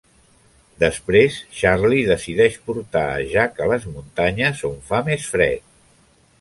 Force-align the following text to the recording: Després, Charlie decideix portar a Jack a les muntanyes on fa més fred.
Després, 0.83 1.37
Charlie 1.57 2.07
decideix 2.13 2.57
portar 2.71 3.05
a 3.11 3.21
Jack 3.35 3.63
a 3.67 3.71
les 3.75 3.87
muntanyes 3.93 4.67
on 4.75 4.77
fa 4.93 5.07
més 5.11 5.33
fred. 5.37 5.67